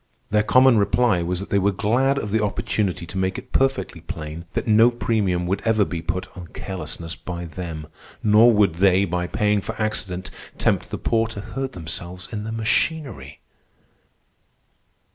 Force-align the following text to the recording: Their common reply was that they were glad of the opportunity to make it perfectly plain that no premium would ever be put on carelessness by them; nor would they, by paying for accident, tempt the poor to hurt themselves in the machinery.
Their 0.31 0.41
common 0.41 0.79
reply 0.79 1.21
was 1.21 1.39
that 1.39 1.51
they 1.51 1.59
were 1.59 1.71
glad 1.71 2.17
of 2.17 2.31
the 2.31 2.43
opportunity 2.43 3.05
to 3.05 3.17
make 3.19 3.37
it 3.37 3.51
perfectly 3.51 4.01
plain 4.01 4.45
that 4.53 4.65
no 4.65 4.89
premium 4.89 5.45
would 5.45 5.61
ever 5.61 5.85
be 5.85 6.01
put 6.01 6.25
on 6.35 6.47
carelessness 6.47 7.15
by 7.15 7.45
them; 7.45 7.85
nor 8.23 8.51
would 8.51 8.73
they, 8.77 9.05
by 9.05 9.27
paying 9.27 9.61
for 9.61 9.79
accident, 9.79 10.31
tempt 10.57 10.89
the 10.89 10.97
poor 10.97 11.27
to 11.27 11.41
hurt 11.41 11.73
themselves 11.73 12.33
in 12.33 12.45
the 12.45 12.51
machinery. 12.51 13.41